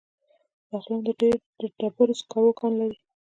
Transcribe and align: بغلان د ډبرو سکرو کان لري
بغلان 0.69 0.99
د 1.59 1.63
ډبرو 1.79 2.19
سکرو 2.21 2.51
کان 2.59 2.71
لري 2.79 2.97